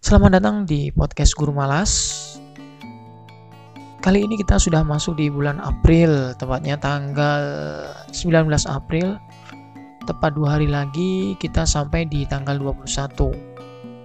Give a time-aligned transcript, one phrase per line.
[0.00, 1.92] Selamat datang di podcast Guru Malas.
[4.00, 7.44] Kali ini kita sudah masuk di bulan April, tepatnya tanggal
[8.08, 9.20] 19 April.
[10.08, 12.88] Tepat dua hari lagi kita sampai di tanggal 21.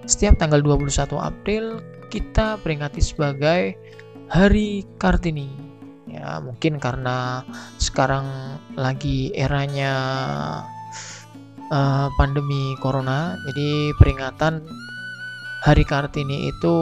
[0.04, 1.80] Setiap tanggal 21 April
[2.12, 3.72] kita peringati sebagai
[4.28, 5.48] Hari Kartini.
[6.12, 7.40] Ya, mungkin karena
[7.80, 9.96] sekarang lagi eranya
[11.72, 14.60] uh, pandemi corona, jadi peringatan
[15.66, 16.74] Hari Kartini itu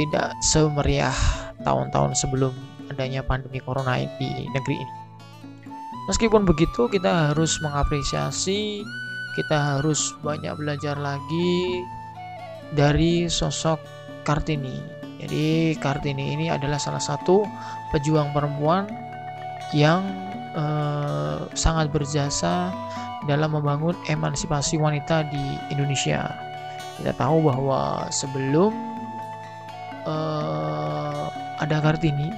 [0.00, 1.12] tidak semeriah
[1.60, 2.56] tahun-tahun sebelum
[2.88, 4.94] adanya pandemi corona di negeri ini.
[6.08, 8.80] Meskipun begitu, kita harus mengapresiasi,
[9.36, 11.84] kita harus banyak belajar lagi
[12.72, 13.76] dari sosok
[14.24, 14.80] Kartini.
[15.20, 17.44] Jadi Kartini ini adalah salah satu
[17.92, 18.88] pejuang perempuan
[19.76, 20.00] yang
[20.56, 22.72] eh, sangat berjasa
[23.28, 26.53] dalam membangun emansipasi wanita di Indonesia
[27.00, 28.72] kita tahu bahwa sebelum
[30.06, 31.26] uh,
[31.58, 32.30] ada Kartini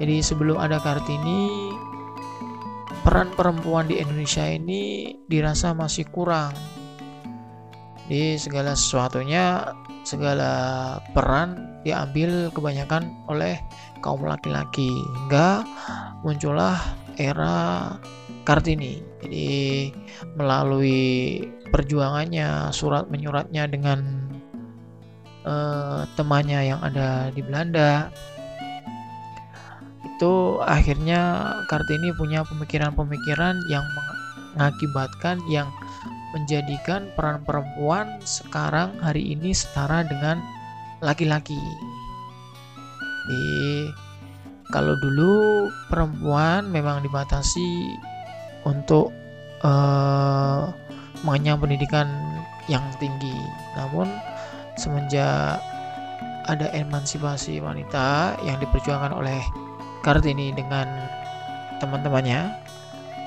[0.00, 1.76] jadi sebelum ada Kartini
[3.04, 6.56] peran perempuan di Indonesia ini dirasa masih kurang.
[8.08, 9.76] Di segala sesuatunya
[10.08, 10.52] segala
[11.12, 13.60] peran diambil kebanyakan oleh
[14.00, 14.88] kaum laki-laki.
[14.88, 15.68] Hingga
[16.24, 16.80] muncullah
[17.20, 17.92] era
[18.50, 19.46] Kartini jadi
[20.34, 24.26] melalui perjuangannya, surat menyuratnya dengan
[25.46, 28.10] uh, temannya yang ada di Belanda,
[30.02, 33.86] itu akhirnya Kartini punya pemikiran-pemikiran yang
[34.58, 35.70] mengakibatkan yang
[36.34, 40.42] menjadikan peran perempuan sekarang hari ini setara dengan
[41.06, 41.58] laki-laki.
[44.74, 47.94] Kalau dulu perempuan memang dibatasi
[48.64, 49.12] untuk
[49.64, 50.72] uh,
[51.24, 52.08] mengenyam pendidikan
[52.68, 53.34] yang tinggi.
[53.76, 54.08] Namun
[54.76, 55.60] semenjak
[56.48, 59.38] ada emansipasi wanita yang diperjuangkan oleh
[60.00, 60.88] Kartini dengan
[61.76, 62.56] teman-temannya,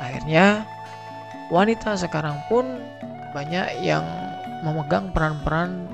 [0.02, 0.66] akhirnya
[1.54, 2.66] wanita sekarang pun
[3.34, 4.02] banyak yang
[4.66, 5.86] memegang peran-peran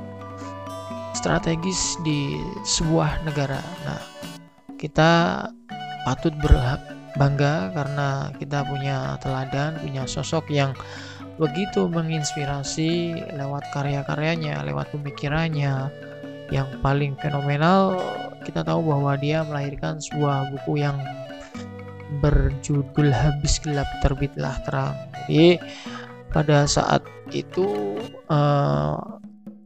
[1.11, 3.59] strategis di sebuah negara.
[3.83, 3.99] Nah,
[4.79, 5.43] kita
[6.07, 6.31] patut
[7.13, 10.77] berbangga karena kita punya teladan, punya sosok yang
[11.39, 15.89] begitu menginspirasi lewat karya-karyanya, lewat pemikirannya
[16.53, 17.97] yang paling fenomenal.
[18.45, 20.97] Kita tahu bahwa dia melahirkan sebuah buku yang
[22.19, 24.95] berjudul Habis Gelap Terbitlah Terang.
[25.25, 25.61] Jadi
[26.33, 27.97] pada saat itu
[28.29, 28.97] uh,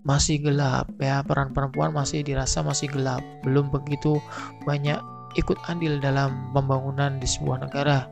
[0.03, 4.19] masih gelap ya peran perempuan masih dirasa masih gelap, belum begitu
[4.67, 4.99] banyak
[5.35, 8.05] ikut andil dalam pembangunan di sebuah negara.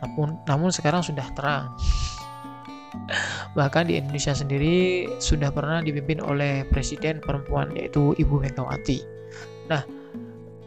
[0.00, 1.72] Namun namun sekarang sudah terang.
[3.58, 8.98] Bahkan di Indonesia sendiri sudah pernah dipimpin oleh presiden perempuan yaitu Ibu Megawati.
[9.70, 9.82] Nah,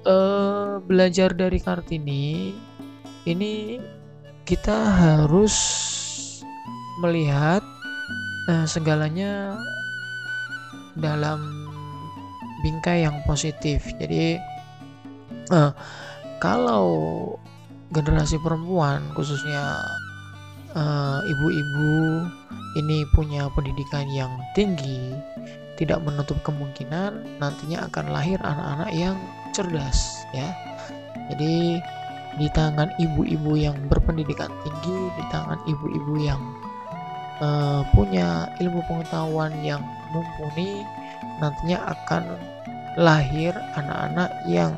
[0.08, 2.56] eh, belajar dari Kartini
[3.28, 3.80] ini
[4.44, 5.56] kita harus
[7.00, 7.64] melihat
[8.52, 9.56] eh, segalanya
[11.00, 11.40] dalam
[12.64, 13.84] bingkai yang positif.
[14.00, 14.40] Jadi
[15.52, 15.72] eh,
[16.40, 16.86] kalau
[17.92, 19.80] generasi perempuan khususnya
[20.74, 22.26] Eh, ibu-ibu uh,
[22.82, 25.14] ini punya pendidikan yang tinggi,
[25.78, 29.14] tidak menutup kemungkinan nantinya akan lahir anak-anak yang
[29.54, 30.50] cerdas ya.
[31.30, 31.78] Jadi
[32.42, 36.42] di tangan ibu-ibu yang berpendidikan tinggi, di tangan ibu-ibu yang
[37.38, 40.82] uh, punya ilmu pengetahuan yang mumpuni,
[41.38, 42.34] nantinya akan
[42.98, 44.74] lahir anak-anak yang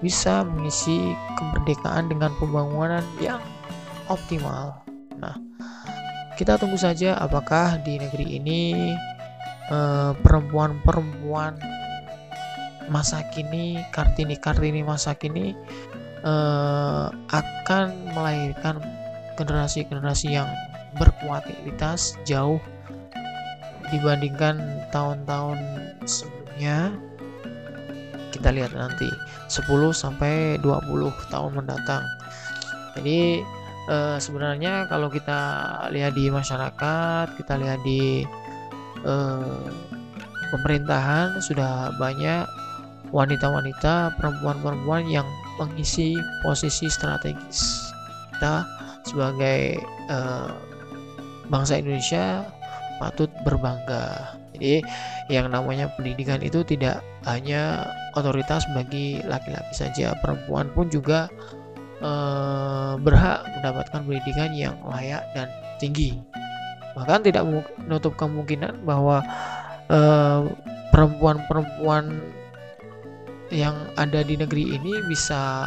[0.00, 3.40] bisa mengisi kemerdekaan dengan pembangunan yang
[4.08, 4.80] optimal.
[5.20, 5.36] Nah,
[6.40, 8.96] kita tunggu saja apakah di negeri ini
[9.68, 11.56] eh, perempuan-perempuan
[12.90, 15.54] masa kini, kartini-kartini masa kini
[16.26, 18.82] uh, akan melahirkan
[19.38, 20.50] generasi-generasi yang
[20.98, 22.58] berkualitas jauh
[23.94, 24.58] dibandingkan
[24.90, 25.58] tahun-tahun
[26.04, 26.90] sebelumnya
[28.30, 29.10] kita lihat nanti
[29.50, 32.02] 10 sampai 20 tahun mendatang.
[32.98, 33.42] Jadi
[33.90, 35.38] uh, sebenarnya kalau kita
[35.94, 38.26] lihat di masyarakat, kita lihat di
[39.06, 39.66] uh,
[40.50, 42.46] pemerintahan sudah banyak
[43.10, 45.26] wanita-wanita, perempuan-perempuan yang
[45.58, 46.14] mengisi
[46.46, 47.90] posisi strategis.
[48.34, 48.64] Kita
[49.02, 50.54] sebagai uh,
[51.50, 52.46] bangsa Indonesia
[53.00, 54.36] patut berbangga.
[54.52, 54.84] Jadi
[55.32, 61.32] yang namanya pendidikan itu tidak hanya otoritas bagi laki-laki saja, perempuan pun juga
[62.04, 65.48] eh, berhak mendapatkan pendidikan yang layak dan
[65.80, 66.20] tinggi.
[66.92, 69.24] Bahkan tidak menutup kemungkinan bahwa
[69.88, 70.40] eh,
[70.92, 72.20] perempuan-perempuan
[73.50, 75.66] yang ada di negeri ini bisa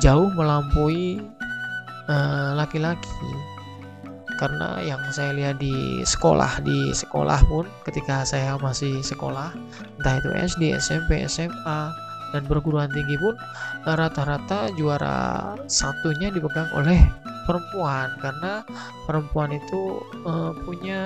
[0.00, 1.20] jauh melampaui
[2.08, 3.55] eh, laki-laki
[4.36, 9.52] karena yang saya lihat di sekolah di sekolah pun ketika saya masih sekolah
[10.00, 11.80] entah itu SD SMP SMA
[12.34, 13.34] dan perguruan tinggi pun
[13.86, 16.98] rata-rata juara satunya dipegang oleh
[17.46, 18.10] perempuan.
[18.18, 18.66] Karena
[19.06, 21.02] perempuan itu uh, punya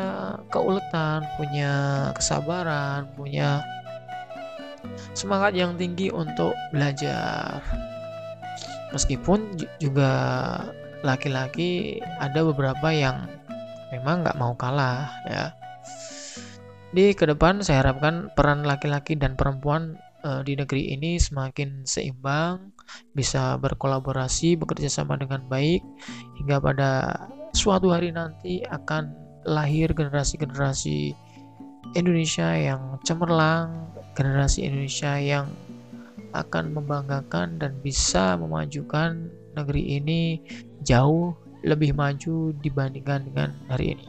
[0.48, 1.72] keuletan punya
[2.16, 3.60] kesabaran punya
[5.12, 7.60] semangat yang tinggi untuk belajar.
[8.90, 10.12] Meskipun juga
[11.00, 13.28] laki-laki ada beberapa yang
[13.90, 15.54] memang nggak mau kalah ya.
[16.90, 19.94] Di ke depan saya harapkan peran laki-laki dan perempuan
[20.26, 22.74] e, di negeri ini semakin seimbang
[23.14, 25.78] bisa berkolaborasi bekerja sama dengan baik
[26.42, 26.90] hingga pada
[27.54, 29.14] suatu hari nanti akan
[29.46, 31.14] lahir generasi-generasi
[31.94, 35.46] Indonesia yang cemerlang generasi Indonesia yang
[36.30, 40.40] akan membanggakan dan bisa memajukan negeri ini
[40.86, 41.34] jauh
[41.66, 44.06] lebih maju dibandingkan dengan hari ini.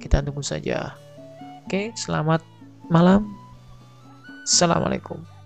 [0.00, 0.92] Kita tunggu saja.
[1.64, 2.44] Oke, selamat
[2.92, 3.28] malam.
[4.44, 5.39] Assalamualaikum.